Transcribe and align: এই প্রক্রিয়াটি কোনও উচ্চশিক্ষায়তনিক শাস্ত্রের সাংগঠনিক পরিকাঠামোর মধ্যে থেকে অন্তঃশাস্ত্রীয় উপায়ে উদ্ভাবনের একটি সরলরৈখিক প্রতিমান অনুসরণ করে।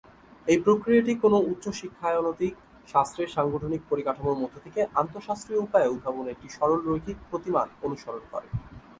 এই 0.47 0.59
প্রক্রিয়াটি 0.65 1.13
কোনও 1.23 1.39
উচ্চশিক্ষায়তনিক 1.51 2.53
শাস্ত্রের 2.87 3.33
সাংগঠনিক 3.35 3.81
পরিকাঠামোর 3.91 4.39
মধ্যে 4.41 4.59
থেকে 4.65 4.81
অন্তঃশাস্ত্রীয় 4.95 5.63
উপায়ে 5.65 5.91
উদ্ভাবনের 5.93 6.33
একটি 6.33 6.47
সরলরৈখিক 6.57 7.17
প্রতিমান 7.29 7.67
অনুসরণ 7.85 8.23
করে। 8.31 8.47